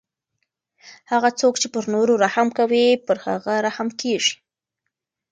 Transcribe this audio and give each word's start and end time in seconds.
هغه 1.11 1.29
څوک 1.39 1.53
چې 1.61 1.67
پر 1.73 1.83
نورو 1.93 2.13
رحم 2.23 2.47
کوي 2.57 2.85
پر 3.05 3.17
هغه 3.27 3.53
رحم 3.67 3.87
کیږي. 4.01 4.35